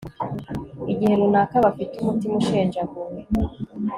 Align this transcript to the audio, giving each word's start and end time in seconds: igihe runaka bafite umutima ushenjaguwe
igihe 0.91 1.13
runaka 1.19 1.55
bafite 1.65 1.93
umutima 1.97 2.35
ushenjaguwe 2.41 3.17